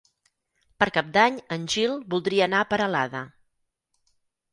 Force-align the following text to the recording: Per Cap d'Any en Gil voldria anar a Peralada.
Per 0.83 0.85
Cap 0.95 1.11
d'Any 1.17 1.37
en 1.55 1.67
Gil 1.73 1.93
voldria 2.13 2.47
anar 2.47 2.63
a 2.65 2.67
Peralada. 2.73 3.23